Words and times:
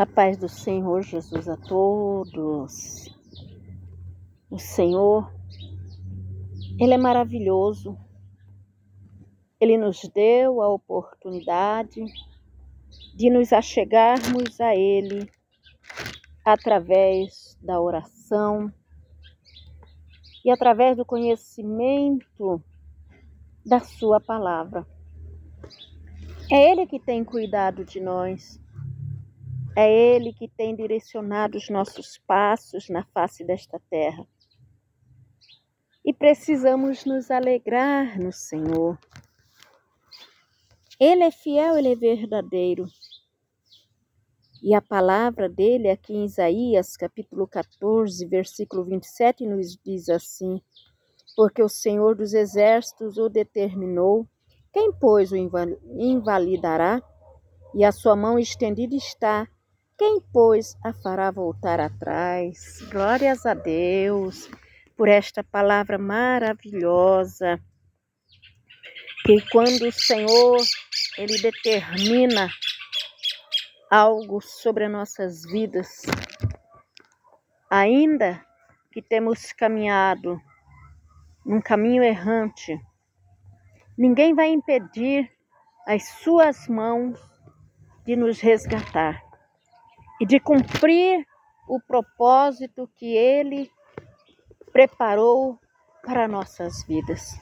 A 0.00 0.06
paz 0.06 0.38
do 0.38 0.48
Senhor 0.48 1.02
Jesus 1.02 1.46
a 1.46 1.58
todos. 1.58 3.14
O 4.50 4.58
Senhor, 4.58 5.30
Ele 6.80 6.94
é 6.94 6.96
maravilhoso. 6.96 7.98
Ele 9.60 9.76
nos 9.76 10.00
deu 10.14 10.62
a 10.62 10.68
oportunidade 10.70 12.02
de 13.14 13.28
nos 13.28 13.52
achegarmos 13.52 14.58
a 14.58 14.74
Ele 14.74 15.30
através 16.46 17.58
da 17.60 17.78
oração 17.78 18.72
e 20.42 20.50
através 20.50 20.96
do 20.96 21.04
conhecimento 21.04 22.64
da 23.66 23.80
Sua 23.80 24.18
palavra. 24.18 24.86
É 26.50 26.70
Ele 26.70 26.86
que 26.86 26.98
tem 26.98 27.22
cuidado 27.22 27.84
de 27.84 28.00
nós. 28.00 28.58
É 29.76 29.90
Ele 29.90 30.32
que 30.32 30.48
tem 30.48 30.74
direcionado 30.74 31.56
os 31.56 31.68
nossos 31.68 32.18
passos 32.26 32.88
na 32.88 33.04
face 33.04 33.44
desta 33.44 33.80
terra. 33.88 34.26
E 36.04 36.12
precisamos 36.12 37.04
nos 37.04 37.30
alegrar 37.30 38.18
no 38.18 38.32
Senhor. 38.32 38.98
Ele 40.98 41.24
é 41.24 41.30
fiel, 41.30 41.76
ele 41.76 41.92
é 41.92 41.96
verdadeiro. 41.96 42.86
E 44.62 44.74
a 44.74 44.82
palavra 44.82 45.48
dele 45.48 45.88
aqui 45.88 46.12
em 46.12 46.24
Isaías, 46.24 46.96
capítulo 46.96 47.46
14, 47.46 48.26
versículo 48.26 48.84
27, 48.84 49.46
nos 49.46 49.78
diz 49.82 50.08
assim: 50.08 50.60
Porque 51.36 51.62
o 51.62 51.68
Senhor 51.68 52.14
dos 52.14 52.34
exércitos 52.34 53.16
o 53.16 53.28
determinou, 53.28 54.26
quem, 54.72 54.92
pois, 54.92 55.32
o 55.32 55.36
invalidará? 55.36 57.00
E 57.74 57.84
a 57.84 57.92
sua 57.92 58.14
mão 58.14 58.38
estendida 58.38 58.94
está 58.94 59.48
quem, 60.00 60.18
pois, 60.32 60.78
a 60.82 60.94
fará 60.94 61.30
voltar 61.30 61.78
atrás? 61.78 62.80
Glórias 62.90 63.44
a 63.44 63.52
Deus 63.52 64.48
por 64.96 65.08
esta 65.08 65.44
palavra 65.44 65.98
maravilhosa. 65.98 67.60
Que 69.26 69.42
quando 69.50 69.82
o 69.82 69.92
Senhor 69.92 70.56
ele 71.18 71.36
determina 71.42 72.48
algo 73.90 74.40
sobre 74.40 74.86
as 74.86 74.90
nossas 74.90 75.42
vidas, 75.42 76.00
ainda 77.68 78.42
que 78.90 79.02
temos 79.02 79.52
caminhado 79.52 80.40
num 81.44 81.60
caminho 81.60 82.02
errante, 82.02 82.74
ninguém 83.98 84.34
vai 84.34 84.48
impedir 84.48 85.30
as 85.86 86.08
suas 86.22 86.66
mãos 86.68 87.20
de 88.06 88.16
nos 88.16 88.40
resgatar 88.40 89.29
e 90.20 90.26
de 90.26 90.38
cumprir 90.38 91.26
o 91.66 91.80
propósito 91.80 92.88
que 92.94 93.16
Ele 93.16 93.70
preparou 94.70 95.58
para 96.04 96.28
nossas 96.28 96.84
vidas. 96.84 97.38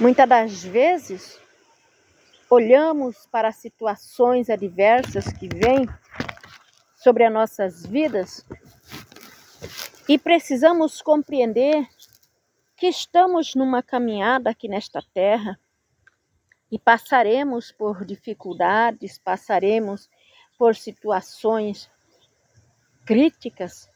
Muitas 0.00 0.28
das 0.28 0.62
vezes, 0.62 1.40
olhamos 2.50 3.26
para 3.26 3.50
situações 3.52 4.50
adversas 4.50 5.32
que 5.32 5.48
vêm 5.48 5.88
sobre 6.96 7.24
as 7.24 7.32
nossas 7.32 7.86
vidas 7.86 8.44
e 10.08 10.18
precisamos 10.18 11.00
compreender 11.00 11.88
que 12.76 12.86
estamos 12.88 13.54
numa 13.54 13.82
caminhada 13.82 14.50
aqui 14.50 14.68
nesta 14.68 15.00
terra 15.14 15.58
e 16.70 16.78
passaremos 16.78 17.70
por 17.70 18.04
dificuldades, 18.04 19.18
passaremos 19.18 20.08
por 20.64 20.74
situações 20.74 21.90
críticas, 23.04 23.86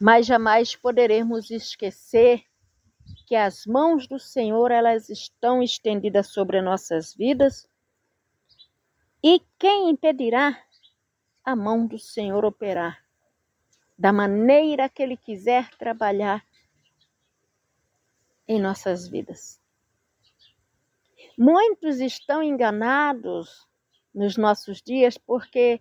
mas 0.00 0.26
jamais 0.26 0.74
poderemos 0.74 1.52
esquecer 1.52 2.44
que 3.24 3.36
as 3.36 3.64
mãos 3.64 4.08
do 4.08 4.18
Senhor 4.18 4.72
elas 4.72 5.08
estão 5.08 5.62
estendidas 5.62 6.32
sobre 6.32 6.60
nossas 6.60 7.14
vidas 7.14 7.70
e 9.22 9.40
quem 9.56 9.90
impedirá 9.90 10.60
a 11.44 11.54
mão 11.54 11.86
do 11.86 12.00
Senhor 12.00 12.44
operar 12.44 13.00
da 13.96 14.12
maneira 14.12 14.88
que 14.88 15.00
ele 15.00 15.16
quiser 15.16 15.70
trabalhar 15.76 16.44
em 18.48 18.60
nossas 18.60 19.06
vidas. 19.06 19.62
Muitos 21.38 22.00
estão 22.00 22.42
enganados 22.42 23.67
nos 24.14 24.36
nossos 24.36 24.82
dias 24.82 25.16
porque 25.18 25.80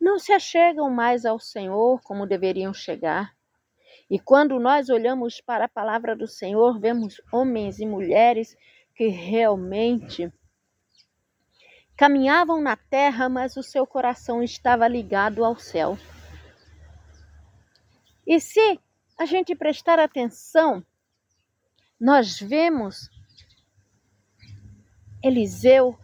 não 0.00 0.18
se 0.18 0.32
achegam 0.32 0.90
mais 0.90 1.24
ao 1.24 1.38
Senhor 1.38 2.00
como 2.02 2.26
deveriam 2.26 2.72
chegar. 2.72 3.34
E 4.08 4.18
quando 4.18 4.60
nós 4.60 4.88
olhamos 4.88 5.40
para 5.40 5.64
a 5.64 5.68
palavra 5.68 6.14
do 6.14 6.28
Senhor, 6.28 6.78
vemos 6.78 7.20
homens 7.32 7.80
e 7.80 7.86
mulheres 7.86 8.56
que 8.94 9.08
realmente 9.08 10.32
caminhavam 11.96 12.60
na 12.60 12.76
terra, 12.76 13.28
mas 13.28 13.56
o 13.56 13.62
seu 13.62 13.86
coração 13.86 14.42
estava 14.42 14.86
ligado 14.86 15.44
ao 15.44 15.58
céu. 15.58 15.98
E 18.26 18.38
se 18.40 18.78
a 19.18 19.24
gente 19.24 19.54
prestar 19.54 19.98
atenção, 19.98 20.84
nós 21.98 22.38
vemos 22.38 23.10
Eliseu 25.22 25.98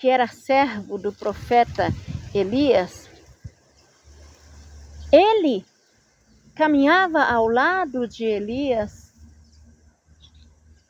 que 0.00 0.08
era 0.08 0.26
servo 0.26 0.96
do 0.96 1.12
profeta 1.12 1.88
Elias, 2.34 3.10
ele 5.12 5.62
caminhava 6.54 7.22
ao 7.22 7.46
lado 7.46 8.08
de 8.08 8.24
Elias 8.24 9.12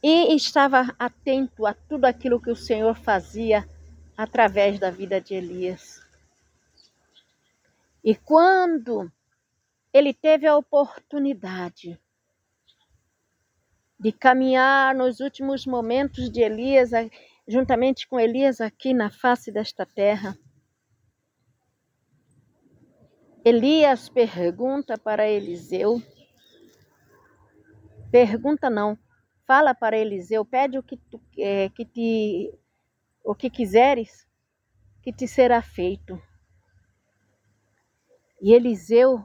e 0.00 0.32
estava 0.34 0.94
atento 0.96 1.66
a 1.66 1.74
tudo 1.74 2.04
aquilo 2.04 2.40
que 2.40 2.52
o 2.52 2.56
Senhor 2.56 2.94
fazia 2.94 3.68
através 4.16 4.78
da 4.78 4.92
vida 4.92 5.20
de 5.20 5.34
Elias. 5.34 6.00
E 8.04 8.14
quando 8.14 9.10
ele 9.92 10.14
teve 10.14 10.46
a 10.46 10.56
oportunidade 10.56 11.98
de 13.98 14.12
caminhar 14.12 14.94
nos 14.94 15.18
últimos 15.18 15.66
momentos 15.66 16.30
de 16.30 16.40
Elias, 16.42 16.92
juntamente 17.50 18.06
com 18.06 18.20
Elias 18.20 18.60
aqui 18.60 18.94
na 18.94 19.10
face 19.10 19.50
desta 19.50 19.84
terra. 19.84 20.38
Elias 23.44 24.08
pergunta 24.08 24.96
para 24.96 25.28
Eliseu, 25.28 26.00
pergunta 28.12 28.70
não, 28.70 28.96
fala 29.46 29.74
para 29.74 29.98
Eliseu, 29.98 30.44
pede 30.44 30.78
o 30.78 30.82
que, 30.82 30.96
tu, 30.96 31.20
é, 31.36 31.68
que 31.70 31.84
te, 31.84 32.56
o 33.24 33.34
que 33.34 33.50
quiseres, 33.50 34.28
que 35.02 35.12
te 35.12 35.26
será 35.26 35.60
feito. 35.60 36.22
E 38.40 38.52
Eliseu 38.52 39.24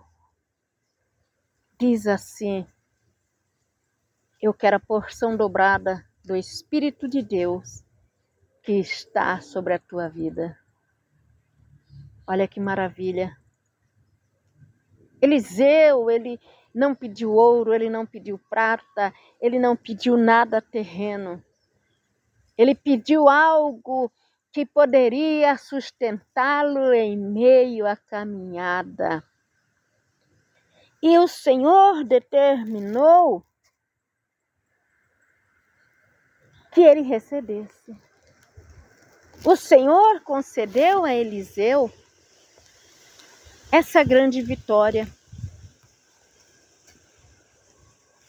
diz 1.77 2.07
assim: 2.07 2.65
Eu 4.41 4.53
quero 4.53 4.77
a 4.77 4.79
porção 4.79 5.37
dobrada 5.37 6.03
do 6.23 6.35
Espírito 6.35 7.07
de 7.07 7.21
Deus 7.21 7.84
que 8.65 8.79
está 8.79 9.39
sobre 9.41 9.75
a 9.75 9.79
tua 9.79 10.09
vida. 10.09 10.57
Olha 12.27 12.47
que 12.47 12.59
maravilha. 12.59 13.37
Eliseu, 15.21 16.09
ele 16.09 16.39
não 16.73 16.95
pediu 16.95 17.31
ouro, 17.31 17.75
ele 17.75 17.89
não 17.91 18.07
pediu 18.07 18.39
prata, 18.49 19.13
ele 19.39 19.59
não 19.59 19.75
pediu 19.75 20.17
nada 20.17 20.59
terreno. 20.59 21.43
Ele 22.57 22.73
pediu 22.73 23.29
algo 23.29 24.11
que 24.51 24.65
poderia 24.65 25.55
sustentá-lo 25.57 26.91
em 26.91 27.15
meio 27.15 27.85
à 27.85 27.95
caminhada. 27.95 29.23
E 31.03 31.19
o 31.19 31.27
Senhor 31.27 32.03
determinou 32.03 33.45
que 36.73 36.81
ele 36.81 37.01
recebesse. 37.01 37.95
O 39.45 39.55
Senhor 39.55 40.21
concedeu 40.21 41.05
a 41.05 41.13
Eliseu 41.13 41.93
essa 43.71 44.03
grande 44.03 44.41
vitória. 44.41 45.07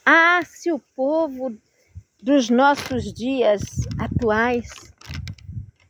Ah, 0.04 0.42
se 0.44 0.70
o 0.70 0.78
povo 0.78 1.56
dos 2.22 2.50
nossos 2.50 3.14
dias 3.14 3.62
atuais 3.98 4.68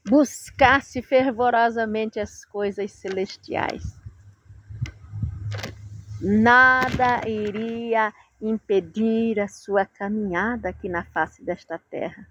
buscasse 0.09 1.03
fervorosamente 1.03 2.21
as 2.21 2.45
coisas 2.45 2.93
celestiais, 2.93 3.83
nada 6.21 7.29
iria 7.29 8.15
impedir 8.41 9.41
a 9.41 9.49
sua 9.49 9.85
caminhada 9.85 10.69
aqui 10.69 10.89
na 10.89 11.05
face 11.05 11.43
desta 11.43 11.81
terra. 11.91 12.29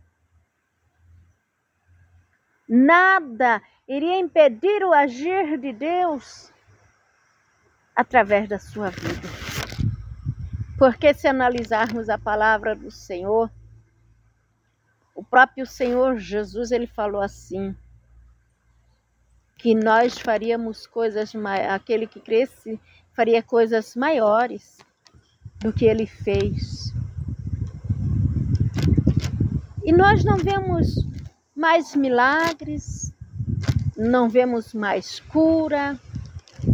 Nada 2.67 3.61
iria 3.87 4.17
impedir 4.19 4.83
o 4.83 4.93
agir 4.93 5.59
de 5.59 5.71
Deus 5.71 6.51
através 7.95 8.49
da 8.49 8.59
sua 8.59 8.89
vida. 8.89 9.27
Porque 10.77 11.13
se 11.13 11.27
analisarmos 11.27 12.09
a 12.09 12.17
palavra 12.17 12.75
do 12.75 12.91
Senhor, 12.91 13.49
o 15.13 15.23
próprio 15.23 15.65
Senhor 15.65 16.17
Jesus, 16.17 16.71
ele 16.71 16.87
falou 16.87 17.21
assim: 17.21 17.75
que 19.57 19.73
nós 19.73 20.17
faríamos 20.17 20.85
coisas, 20.85 21.33
aquele 21.71 22.05
que 22.05 22.19
cresce 22.19 22.79
faria 23.13 23.41
coisas 23.41 23.95
maiores 23.95 24.77
do 25.59 25.71
que 25.71 25.85
ele 25.85 26.05
fez. 26.05 26.93
E 29.83 29.91
nós 29.91 30.23
não 30.25 30.37
vemos 30.37 31.05
mais 31.55 31.95
milagres, 31.95 33.13
não 33.95 34.27
vemos 34.27 34.73
mais 34.73 35.19
cura, 35.21 35.97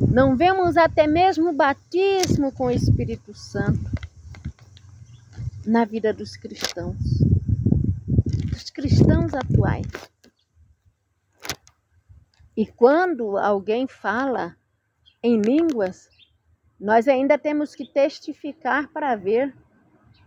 não 0.09 0.35
vemos 0.35 0.75
até 0.75 1.05
mesmo 1.05 1.53
batismo 1.53 2.51
com 2.51 2.65
o 2.65 2.71
Espírito 2.71 3.33
Santo 3.33 3.91
na 5.65 5.85
vida 5.85 6.11
dos 6.11 6.35
cristãos, 6.35 6.97
dos 8.49 8.69
cristãos 8.71 9.33
atuais. 9.33 9.85
E 12.57 12.65
quando 12.65 13.37
alguém 13.37 13.87
fala 13.87 14.55
em 15.23 15.39
línguas, 15.39 16.09
nós 16.79 17.07
ainda 17.07 17.37
temos 17.37 17.75
que 17.75 17.85
testificar 17.85 18.87
para 18.89 19.15
ver 19.15 19.55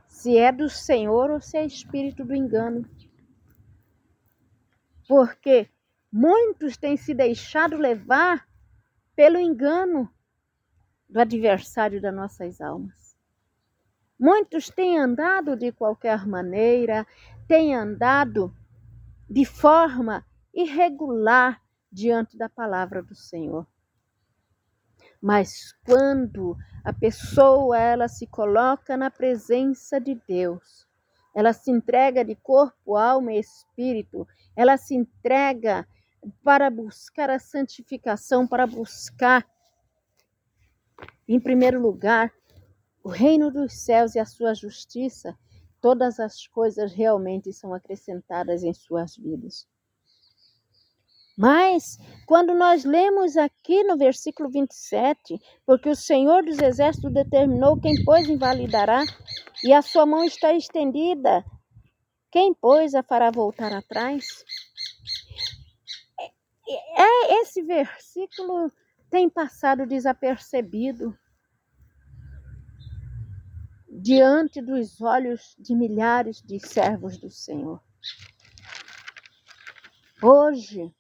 se 0.09 0.39
é 0.39 0.53
do 0.53 0.71
Senhor 0.71 1.31
ou 1.31 1.41
se 1.41 1.57
é 1.57 1.67
espírito 1.67 2.25
do 2.25 2.35
engano. 2.35 2.89
Porque 5.07 5.69
muitos 6.11 6.77
têm 6.77 6.97
se 6.97 7.15
deixado 7.15 7.77
levar 7.77 8.49
pelo 9.15 9.39
engano 9.39 10.11
do 11.09 11.21
adversário 11.21 12.01
das 12.01 12.15
nossas 12.15 12.61
almas. 12.61 13.17
Muitos 14.19 14.71
têm 14.71 14.99
andado 14.99 15.57
de 15.57 15.73
qualquer 15.73 16.27
maneira, 16.27 17.07
têm 17.47 17.75
andado 17.75 18.55
de 19.29 19.45
forma 19.45 20.25
irregular 20.53 21.61
diante 21.91 22.37
da 22.37 22.49
palavra 22.49 23.03
do 23.03 23.15
Senhor. 23.15 23.67
Mas 25.21 25.73
quando 25.85 26.57
a 26.85 26.93
pessoa 26.93 27.79
ela 27.79 28.09
se 28.09 28.27
coloca 28.27 28.97
na 28.97 29.11
presença 29.11 30.01
de 30.01 30.15
Deus, 30.27 30.87
ela 31.35 31.53
se 31.53 31.71
entrega 31.71 32.25
de 32.25 32.35
corpo, 32.37 32.97
alma 32.97 33.33
e 33.33 33.41
espírito, 33.41 34.27
ela 34.55 34.77
se 34.77 34.95
entrega 34.95 35.87
para 36.43 36.71
buscar 36.71 37.29
a 37.29 37.39
santificação, 37.39 38.47
para 38.47 38.67
buscar, 38.67 39.45
em 41.29 41.41
primeiro 41.41 41.81
lugar, 41.81 42.33
o 43.03 43.09
reino 43.09 43.51
dos 43.51 43.75
céus 43.75 44.15
e 44.15 44.19
a 44.19 44.25
sua 44.25 44.55
justiça, 44.55 45.37
todas 45.81 46.19
as 46.19 46.47
coisas 46.47 46.93
realmente 46.93 47.53
são 47.53 47.75
acrescentadas 47.75 48.63
em 48.63 48.73
suas 48.73 49.17
vidas. 49.17 49.67
Mas, 51.37 51.99
quando 52.27 52.55
nós 52.55 52.85
lemos 52.85 53.37
aqui 53.37 53.83
no 53.85 53.97
versículo 53.97 54.49
27, 54.51 55.39
porque 55.67 55.89
o 55.89 55.97
Senhor 55.97 56.43
dos 56.43 56.59
Exércitos 56.59 57.13
determinou 57.13 57.81
quem, 57.81 58.03
pois, 58.05 58.29
invalidará, 58.29 59.03
e 59.63 59.73
a 59.73 59.83
sua 59.83 60.07
mão 60.07 60.25
está 60.25 60.53
estendida, 60.53 61.45
quem, 62.31 62.53
pois, 62.53 62.95
a 62.95 63.03
fará 63.03 63.31
voltar 63.31 63.73
atrás? 63.73 64.25
É, 66.69 67.41
esse 67.41 67.63
versículo 67.63 68.73
tem 69.11 69.29
passado 69.29 69.87
desapercebido 69.87 71.17
diante 73.89 74.61
dos 74.61 75.01
olhos 75.01 75.55
de 75.59 75.75
milhares 75.75 76.43
de 76.43 76.59
servos 76.59 77.17
do 77.19 77.31
Senhor. 77.31 77.81
Hoje, 80.21 80.93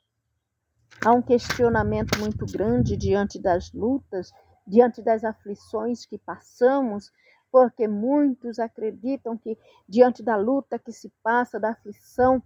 há 1.04 1.12
um 1.12 1.20
questionamento 1.20 2.18
muito 2.18 2.46
grande 2.46 2.96
diante 2.96 3.38
das 3.38 3.70
lutas, 3.72 4.32
diante 4.66 5.02
das 5.02 5.22
aflições 5.22 6.06
que 6.06 6.16
passamos, 6.16 7.12
porque 7.52 7.86
muitos 7.86 8.58
acreditam 8.58 9.36
que 9.36 9.58
diante 9.88 10.22
da 10.22 10.34
luta 10.34 10.78
que 10.78 10.92
se 10.92 11.12
passa, 11.22 11.60
da 11.60 11.70
aflição, 11.70 12.42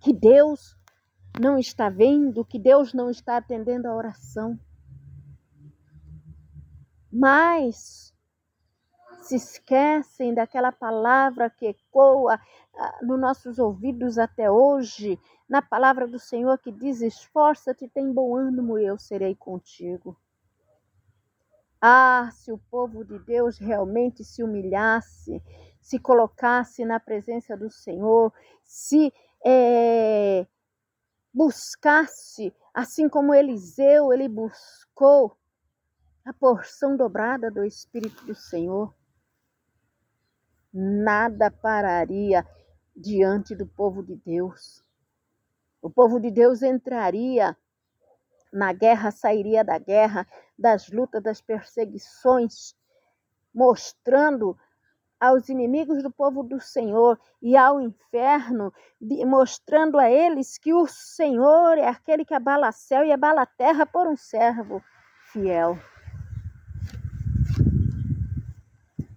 que 0.00 0.12
Deus 0.12 0.76
não 1.40 1.56
está 1.56 1.88
vendo, 1.88 2.44
que 2.44 2.58
Deus 2.58 2.92
não 2.92 3.08
está 3.08 3.36
atendendo 3.36 3.88
a 3.88 3.94
oração. 3.94 4.58
Mas 7.10 8.12
se 9.22 9.36
esquecem 9.36 10.34
daquela 10.34 10.72
palavra 10.72 11.48
que 11.48 11.66
ecoa 11.66 12.38
nos 13.02 13.20
nossos 13.20 13.58
ouvidos 13.58 14.18
até 14.18 14.50
hoje, 14.50 15.18
na 15.48 15.62
palavra 15.62 16.06
do 16.06 16.18
Senhor 16.18 16.58
que 16.58 16.72
diz: 16.72 17.00
Esforça-te, 17.00 17.88
tem 17.88 18.12
bom 18.12 18.36
ânimo, 18.36 18.78
eu 18.78 18.98
serei 18.98 19.34
contigo. 19.34 20.16
Ah, 21.80 22.30
se 22.32 22.50
o 22.50 22.58
povo 22.58 23.04
de 23.04 23.18
Deus 23.18 23.58
realmente 23.58 24.24
se 24.24 24.42
humilhasse, 24.42 25.42
se 25.80 25.98
colocasse 25.98 26.84
na 26.84 26.98
presença 26.98 27.56
do 27.56 27.70
Senhor, 27.70 28.32
se 28.64 29.12
é, 29.44 30.46
buscasse, 31.32 32.54
assim 32.72 33.06
como 33.08 33.34
Eliseu, 33.34 34.12
ele 34.12 34.28
buscou 34.28 35.36
a 36.24 36.32
porção 36.32 36.96
dobrada 36.96 37.50
do 37.50 37.62
Espírito 37.64 38.24
do 38.24 38.34
Senhor, 38.34 38.94
nada 40.72 41.50
pararia 41.50 42.46
diante 42.96 43.54
do 43.54 43.66
povo 43.66 44.02
de 44.02 44.16
Deus. 44.16 44.84
O 45.82 45.90
povo 45.90 46.20
de 46.20 46.30
Deus 46.30 46.62
entraria 46.62 47.56
na 48.52 48.72
guerra, 48.72 49.10
sairia 49.10 49.64
da 49.64 49.78
guerra, 49.78 50.26
das 50.58 50.88
lutas, 50.88 51.22
das 51.22 51.40
perseguições, 51.40 52.74
mostrando 53.52 54.56
aos 55.20 55.48
inimigos 55.48 56.02
do 56.02 56.10
povo 56.10 56.42
do 56.42 56.60
Senhor 56.60 57.18
e 57.42 57.56
ao 57.56 57.80
inferno, 57.80 58.72
mostrando 59.26 59.98
a 59.98 60.10
eles 60.10 60.58
que 60.58 60.72
o 60.72 60.86
Senhor 60.86 61.78
é 61.78 61.88
aquele 61.88 62.24
que 62.24 62.34
abala 62.34 62.72
céu 62.72 63.04
e 63.04 63.12
abala 63.12 63.46
terra 63.46 63.86
por 63.86 64.06
um 64.06 64.16
servo 64.16 64.82
fiel. 65.32 65.78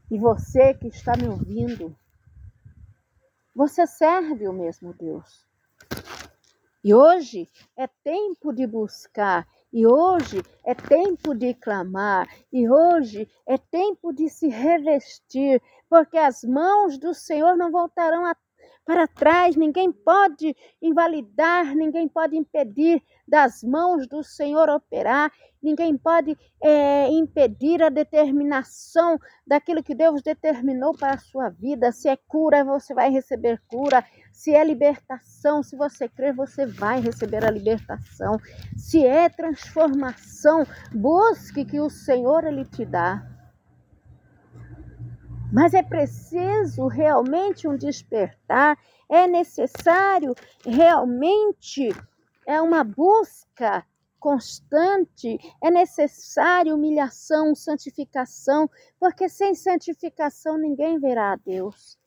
E 0.09 0.17
você 0.17 0.73
que 0.73 0.87
está 0.87 1.17
me 1.17 1.27
ouvindo, 1.27 1.95
você 3.57 3.87
serve 3.87 4.47
o 4.47 4.53
mesmo 4.53 4.93
Deus. 4.93 5.43
E 6.83 6.93
hoje 6.93 7.49
é 7.75 7.87
tempo 7.87 8.53
de 8.53 8.67
buscar 8.67 9.47
e 9.73 9.85
hoje 9.85 10.43
é 10.63 10.73
tempo 10.73 11.35
de 11.35 11.53
clamar, 11.53 12.27
e 12.53 12.69
hoje 12.69 13.29
é 13.45 13.57
tempo 13.57 14.13
de 14.13 14.29
se 14.29 14.47
revestir, 14.47 15.61
porque 15.89 16.17
as 16.17 16.43
mãos 16.43 16.97
do 16.97 17.13
Senhor 17.13 17.57
não 17.57 17.71
voltarão 17.71 18.25
a 18.25 18.35
para 18.87 19.05
trás, 19.05 19.57
ninguém 19.57 19.91
pode 19.91 20.55
invalidar, 20.81 21.75
ninguém 21.75 22.07
pode 22.07 22.37
impedir 22.37 23.03
das 23.27 23.61
mãos 23.61 24.07
do 24.07 24.23
Senhor 24.23 24.69
operar, 24.69 25.29
ninguém 25.61 25.97
pode 25.97 26.37
é, 26.63 27.09
impedir 27.09 27.83
a 27.83 27.89
determinação 27.89 29.19
daquilo 29.45 29.83
que 29.83 29.93
Deus 29.93 30.21
determinou 30.21 30.95
para 30.95 31.15
a 31.15 31.17
sua 31.17 31.49
vida. 31.49 31.91
Se 31.91 32.07
é 32.07 32.15
cura, 32.15 32.63
você 32.63 32.93
vai 32.93 33.09
receber 33.09 33.61
cura. 33.67 34.05
Se 34.31 34.55
é 34.55 34.63
libertação, 34.63 35.61
se 35.61 35.75
você 35.75 36.07
crer, 36.07 36.33
você 36.33 36.65
vai 36.65 37.01
receber 37.01 37.43
a 37.43 37.51
libertação. 37.51 38.39
Se 38.77 39.05
é 39.05 39.27
transformação, 39.27 40.65
busque 40.93 41.65
que 41.65 41.81
o 41.81 41.89
Senhor 41.89 42.45
ele 42.45 42.63
te 42.63 42.85
dá. 42.85 43.36
Mas 45.51 45.73
é 45.73 45.81
preciso 45.81 46.87
realmente 46.87 47.67
um 47.67 47.77
despertar, 47.77 48.77
é 49.09 49.25
necessário 49.25 50.35
realmente 50.65 51.89
é 52.45 52.61
uma 52.61 52.83
busca 52.83 53.85
constante, 54.19 55.37
é 55.63 55.71
necessário 55.71 56.75
humilhação, 56.75 57.55
santificação, 57.55 58.69
porque 58.99 59.29
sem 59.29 59.55
santificação 59.55 60.57
ninguém 60.57 60.99
verá 60.99 61.31
a 61.31 61.35
Deus. 61.37 61.97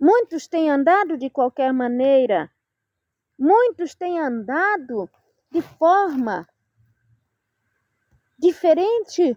Muitos 0.00 0.48
têm 0.48 0.68
andado 0.68 1.16
de 1.16 1.30
qualquer 1.30 1.72
maneira, 1.72 2.50
muitos 3.38 3.94
têm 3.94 4.18
andado 4.18 5.08
de 5.50 5.62
forma 5.62 6.48
diferente 8.38 9.36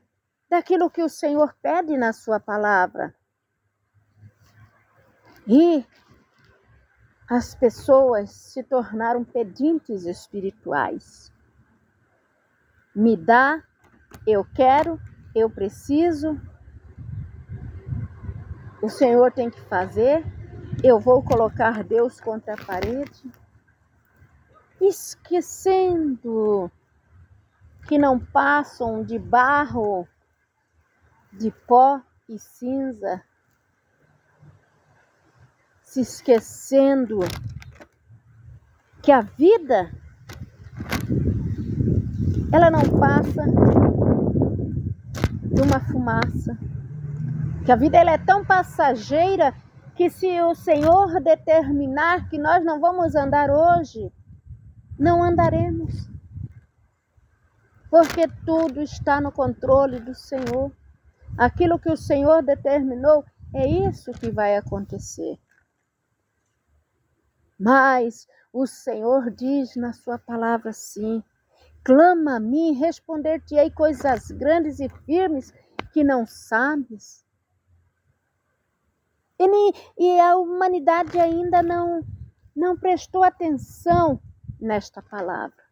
daquilo 0.54 0.88
que 0.88 1.02
o 1.02 1.10
Senhor 1.10 1.56
pede 1.64 1.98
na 1.98 2.14
sua 2.14 2.40
palavra. 2.40 3.12
E 5.48 5.84
as 7.28 7.56
pessoas 7.56 8.30
se 8.30 8.62
tornaram 8.62 9.24
pedintes 9.24 10.06
espirituais. 10.06 11.34
Me 12.96 13.18
dá, 13.18 13.64
eu 14.28 14.46
quero, 14.46 15.02
eu 15.34 15.50
preciso, 15.50 16.40
o 18.80 18.90
Senhor 18.90 19.32
tem 19.32 19.50
que 19.50 19.62
fazer, 19.62 20.24
eu 20.84 21.00
vou 21.00 21.24
colocar 21.24 21.84
Deus 21.84 22.22
contra 22.22 22.54
a 22.54 22.64
parede, 22.64 23.24
esquecendo 24.80 26.72
que 27.88 27.98
não 27.98 28.20
passam 28.20 29.04
de 29.04 29.18
barro, 29.18 30.08
de 31.34 31.52
pó 31.68 32.02
e 32.30 32.38
cinza, 32.40 33.22
se 35.82 36.02
esquecendo 36.02 37.20
que 39.02 39.12
a 39.12 39.22
vida 39.22 39.92
ela 42.52 42.70
não 42.70 42.82
passa 43.00 43.44
de 45.44 45.62
uma 45.62 45.80
fumaça, 45.80 46.58
que 47.66 47.72
a 47.72 47.76
vida 47.76 47.98
ela 47.98 48.12
é 48.12 48.18
tão 48.18 48.46
passageira 48.46 49.54
que 49.96 50.10
se 50.10 50.42
o 50.42 50.56
Senhor 50.56 51.20
determinar 51.22 52.30
que 52.30 52.38
nós 52.38 52.64
não 52.64 52.80
vamos 52.80 53.16
andar 53.16 53.50
hoje, 53.50 54.12
não 54.98 55.24
andaremos. 55.24 56.10
Porque 57.90 58.28
tudo 58.46 58.82
está 58.82 59.22
no 59.22 59.32
controle 59.32 60.00
do 60.00 60.16
Senhor. 60.16 60.72
Aquilo 61.38 61.80
que 61.80 61.92
o 61.92 61.98
Senhor 61.98 62.44
determinou, 62.44 63.26
é 63.54 63.68
isso 63.68 64.12
que 64.12 64.30
vai 64.30 64.56
acontecer. 64.56 65.40
Mas 67.60 68.28
o 68.52 68.68
Senhor 68.68 69.32
diz 69.32 69.76
na 69.76 69.94
sua 69.94 70.20
palavra 70.20 70.70
assim: 70.70 71.24
clama 71.84 72.36
a 72.36 72.40
mim, 72.40 72.74
responder-te-ei 72.74 73.72
coisas 73.72 74.30
grandes 74.32 74.80
e 74.80 74.90
firmes 74.90 75.54
que 75.92 76.04
não 76.04 76.26
sabes. 76.26 77.24
E, 79.40 79.74
e 79.98 80.20
a 80.20 80.38
humanidade 80.38 81.20
ainda 81.20 81.62
não, 81.62 82.02
não 82.56 82.78
prestou 82.78 83.24
atenção 83.24 84.22
nesta 84.60 85.02
palavra. 85.02 85.63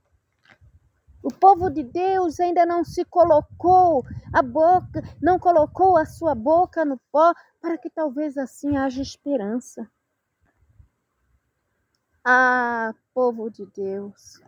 O 1.24 1.32
povo 1.32 1.70
de 1.70 1.84
Deus 1.84 2.40
ainda 2.40 2.66
não 2.66 2.84
se 2.84 3.06
colocou 3.06 4.04
a 4.34 4.42
boca, 4.42 5.02
não 5.22 5.38
colocou 5.38 5.98
a 5.98 6.06
sua 6.06 6.34
boca 6.34 6.84
no 6.84 7.00
pó, 7.12 7.34
para 7.60 7.78
que 7.78 7.90
talvez 7.90 8.38
assim 8.38 8.76
haja 8.76 9.02
esperança. 9.02 9.90
Ah, 12.26 12.94
povo 13.14 13.50
de 13.50 13.66
Deus, 13.68 14.42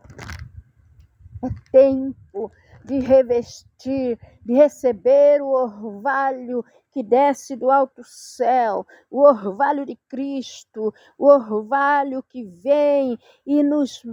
é 1.44 1.50
tempo 1.72 2.52
de 2.84 3.00
revestir, 3.00 4.20
de 4.44 4.54
receber 4.54 5.42
o 5.42 5.48
orvalho 5.48 6.64
que 6.92 7.02
desce 7.02 7.56
do 7.56 7.72
alto 7.72 8.04
céu, 8.04 8.86
o 9.10 9.22
orvalho 9.22 9.86
de 9.86 9.96
Cristo, 10.08 10.94
o 11.18 11.26
orvalho 11.28 12.22
que 12.22 12.44
vem 12.44 13.18
e 13.46 13.64
nos 13.64 14.04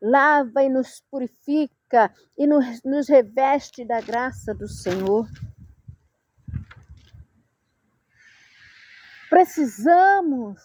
lava 0.00 0.62
e 0.62 0.68
nos 0.68 1.02
purifica 1.10 2.12
e 2.36 2.46
nos, 2.46 2.82
nos 2.82 3.08
reveste 3.08 3.84
da 3.84 4.00
graça 4.00 4.54
do 4.54 4.68
Senhor. 4.68 5.28
Precisamos 9.28 10.60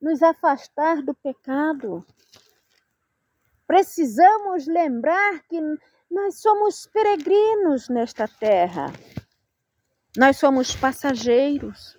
nos 0.00 0.22
afastar 0.22 1.02
do 1.02 1.14
pecado. 1.14 2.04
Precisamos 3.66 4.66
lembrar 4.66 5.40
que 5.48 5.60
nós 6.10 6.40
somos 6.40 6.86
peregrinos 6.86 7.88
nesta 7.88 8.26
terra. 8.26 8.92
Nós 10.16 10.38
somos 10.38 10.74
passageiros. 10.74 11.96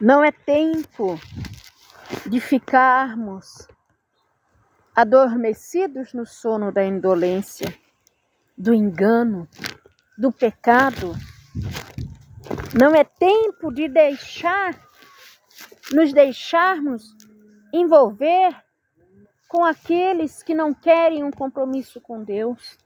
Não 0.00 0.24
é 0.24 0.32
tempo 0.32 1.20
de 2.26 2.40
ficarmos 2.40 3.68
adormecidos 4.94 6.12
no 6.12 6.26
sono 6.26 6.72
da 6.72 6.84
indolência, 6.84 7.74
do 8.56 8.74
engano, 8.74 9.48
do 10.18 10.30
pecado. 10.30 11.14
Não 12.78 12.94
é 12.94 13.04
tempo 13.04 13.72
de 13.72 13.88
deixar 13.88 14.74
nos 15.92 16.12
deixarmos 16.12 17.16
envolver 17.72 18.54
com 19.48 19.64
aqueles 19.64 20.42
que 20.42 20.54
não 20.54 20.72
querem 20.72 21.24
um 21.24 21.30
compromisso 21.30 22.00
com 22.00 22.22
Deus. 22.22 22.78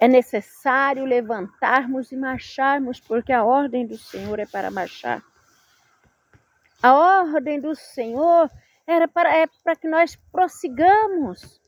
É 0.00 0.08
necessário 0.08 1.04
levantarmos 1.04 2.10
e 2.10 2.16
marcharmos, 2.16 2.98
porque 2.98 3.32
a 3.32 3.44
ordem 3.44 3.86
do 3.86 3.96
Senhor 3.96 4.38
é 4.38 4.46
para 4.46 4.70
marchar. 4.70 5.22
A 6.82 6.94
ordem 6.94 7.60
do 7.60 7.76
Senhor 7.76 8.50
era 8.86 9.06
para, 9.08 9.36
é 9.36 9.46
para 9.62 9.76
que 9.76 9.88
nós 9.88 10.16
prossigamos. 10.30 11.60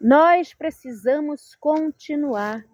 Nós 0.00 0.52
precisamos 0.54 1.54
continuar. 1.56 2.64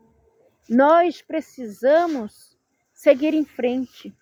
Nós 0.68 1.22
precisamos 1.22 2.58
seguir 2.92 3.34
em 3.34 3.44
frente. 3.44 4.14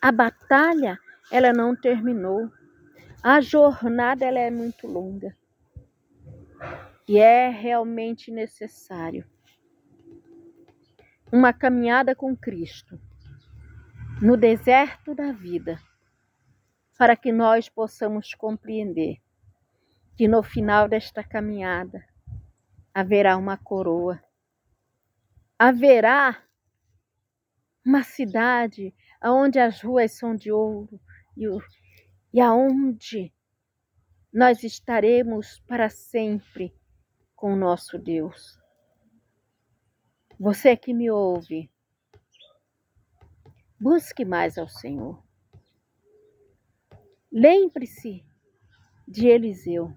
A 0.00 0.12
batalha, 0.12 0.98
ela 1.30 1.52
não 1.52 1.74
terminou. 1.74 2.50
A 3.22 3.40
jornada, 3.40 4.24
ela 4.24 4.38
é 4.38 4.50
muito 4.50 4.86
longa. 4.86 5.36
E 7.08 7.18
é 7.18 7.48
realmente 7.48 8.30
necessário 8.30 9.24
uma 11.30 11.52
caminhada 11.52 12.14
com 12.14 12.36
Cristo 12.36 13.00
no 14.22 14.36
deserto 14.36 15.14
da 15.14 15.32
vida, 15.32 15.78
para 16.98 17.16
que 17.16 17.30
nós 17.32 17.68
possamos 17.68 18.34
compreender 18.34 19.20
que 20.16 20.26
no 20.26 20.42
final 20.42 20.88
desta 20.88 21.22
caminhada 21.22 22.04
haverá 22.94 23.36
uma 23.36 23.58
coroa, 23.58 24.22
haverá 25.58 26.42
uma 27.84 28.02
cidade 28.02 28.94
onde 29.22 29.58
as 29.58 29.82
ruas 29.82 30.12
são 30.12 30.34
de 30.34 30.50
ouro 30.50 30.98
e, 31.36 31.46
o, 31.46 31.60
e 32.32 32.40
aonde 32.40 33.32
nós 34.32 34.64
estaremos 34.64 35.60
para 35.66 35.88
sempre 35.90 36.74
com 37.34 37.52
o 37.52 37.56
nosso 37.56 37.98
Deus. 37.98 38.58
Você 40.38 40.76
que 40.76 40.92
me 40.92 41.10
ouve, 41.10 41.70
busque 43.78 44.24
mais 44.24 44.58
ao 44.58 44.68
Senhor. 44.68 45.25
Lembre-se 47.38 48.24
de 49.06 49.28
Eliseu. 49.28 49.94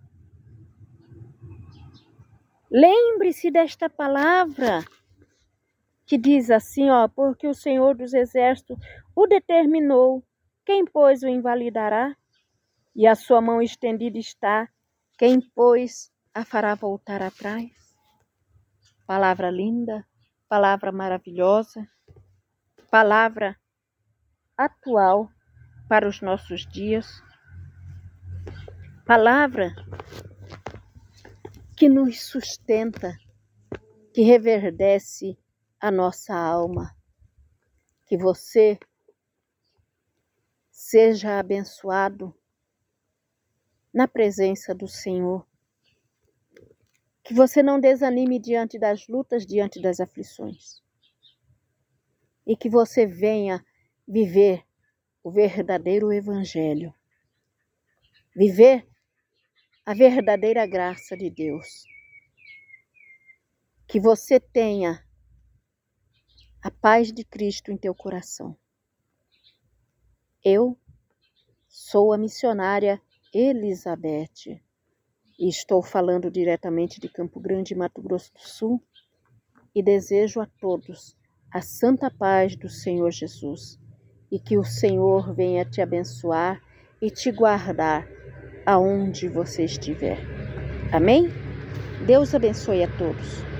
Lembre-se 2.70 3.50
desta 3.50 3.90
palavra 3.90 4.84
que 6.06 6.18
diz 6.18 6.52
assim, 6.52 6.90
ó, 6.90 7.08
porque 7.08 7.48
o 7.48 7.54
Senhor 7.54 7.96
dos 7.96 8.14
Exércitos 8.14 8.78
o 9.16 9.26
determinou, 9.26 10.22
quem 10.66 10.84
pois 10.84 11.24
o 11.24 11.30
invalidará? 11.30 12.14
E 12.94 13.08
a 13.08 13.16
sua 13.16 13.40
mão 13.40 13.62
estendida 13.62 14.18
está, 14.18 14.68
quem 15.18 15.40
pois 15.40 16.12
a 16.34 16.44
fará 16.44 16.76
voltar 16.76 17.22
atrás? 17.22 17.72
Palavra 19.08 19.50
linda, 19.50 20.06
palavra 20.50 20.92
maravilhosa, 20.92 21.88
palavra 22.92 23.56
atual 24.58 25.32
para 25.88 26.06
os 26.06 26.20
nossos 26.22 26.68
dias, 26.68 27.24
palavra 29.10 29.74
que 31.76 31.90
nos 31.90 32.22
sustenta, 32.22 33.18
que 34.14 34.22
reverdece 34.22 35.36
a 35.80 35.90
nossa 35.90 36.36
alma. 36.36 36.96
Que 38.06 38.16
você 38.16 38.78
seja 40.70 41.40
abençoado 41.40 42.36
na 43.92 44.08
presença 44.08 44.76
do 44.76 44.88
Senhor. 44.88 45.44
Que 47.24 47.34
você 47.34 47.64
não 47.64 47.80
desanime 47.80 48.38
diante 48.38 48.78
das 48.78 49.08
lutas, 49.08 49.44
diante 49.44 49.82
das 49.82 50.00
aflições. 50.00 50.84
E 52.46 52.56
que 52.56 52.70
você 52.70 53.08
venha 53.08 53.66
viver 54.08 54.64
o 55.24 55.32
verdadeiro 55.32 56.14
Evangelho. 56.14 56.94
Viver 58.36 58.88
a 59.90 59.94
verdadeira 59.96 60.68
graça 60.68 61.18
de 61.18 61.32
Deus. 61.32 61.84
Que 63.88 64.00
você 64.00 64.40
tenha 64.40 65.04
a 66.62 66.70
paz 66.70 67.12
de 67.12 67.24
Cristo 67.24 67.72
em 67.72 67.76
teu 67.76 67.96
coração. 67.96 68.56
Eu 70.46 70.78
sou 71.68 72.14
a 72.14 72.20
missionária 72.20 73.02
Elizabeth 73.34 74.62
e 75.40 75.50
estou 75.50 75.82
falando 75.82 76.30
diretamente 76.30 77.00
de 77.00 77.10
Campo 77.10 77.40
Grande, 77.40 77.74
Mato 77.74 78.00
Grosso 78.00 78.32
do 78.32 78.42
Sul 78.42 78.84
e 79.74 79.82
desejo 79.82 80.40
a 80.40 80.46
todos 80.46 81.18
a 81.52 81.62
santa 81.64 82.12
paz 82.12 82.56
do 82.56 82.70
Senhor 82.70 83.10
Jesus 83.10 83.80
e 84.32 84.40
que 84.40 84.56
o 84.56 84.64
Senhor 84.64 85.34
venha 85.34 85.66
te 85.66 85.82
abençoar 85.82 86.62
e 87.02 87.10
te 87.10 87.32
guardar 87.32 88.19
aonde 88.70 89.28
você 89.28 89.64
estiver. 89.64 90.20
Amém? 90.92 91.34
Deus 92.06 92.36
abençoe 92.36 92.84
a 92.84 92.88
todos. 92.88 93.50